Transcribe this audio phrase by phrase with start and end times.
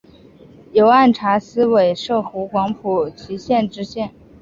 [0.71, 4.09] 由按察司委摄湖广蒲圻县知县。